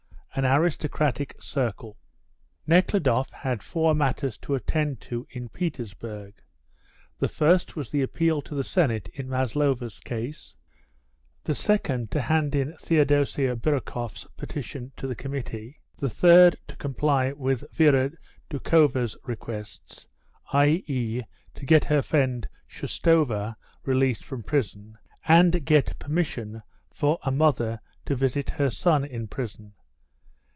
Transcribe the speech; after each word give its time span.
AN 0.33 0.45
ARISTOCRATIC 0.45 1.35
CIRCLE. 1.41 1.97
Nekhludoff 2.65 3.29
had 3.31 3.61
four 3.61 3.93
matters 3.93 4.37
to 4.37 4.55
attend 4.55 5.01
to 5.01 5.27
in 5.29 5.49
Petersburg. 5.49 6.35
The 7.19 7.27
first 7.27 7.75
was 7.75 7.89
the 7.89 8.01
appeal 8.01 8.41
to 8.43 8.55
the 8.55 8.63
Senate 8.63 9.09
in 9.09 9.27
Maslova's 9.27 9.99
case; 9.99 10.55
the 11.43 11.53
second, 11.53 12.11
to 12.11 12.21
hand 12.21 12.55
in 12.55 12.77
Theodosia 12.77 13.57
Birukoff's 13.57 14.25
petition 14.37 14.93
to 14.95 15.05
the 15.05 15.15
committee; 15.17 15.81
the 15.99 16.09
third, 16.09 16.55
to 16.69 16.77
comply 16.77 17.33
with 17.33 17.65
Vera 17.73 18.09
Doukhova's 18.49 19.17
requests 19.25 20.07
i.e., 20.53 21.17
try 21.23 21.27
to 21.55 21.65
get 21.65 21.83
her 21.83 22.01
friend 22.01 22.47
Shoustova 22.69 23.57
released 23.83 24.23
from 24.23 24.43
prison, 24.43 24.97
and 25.27 25.65
get 25.65 25.99
permission 25.99 26.63
for 26.93 27.19
a 27.23 27.31
mother 27.31 27.81
to 28.05 28.15
visit 28.15 28.51
her 28.51 28.69
son 28.69 29.03
in 29.03 29.27
prison. 29.27 29.73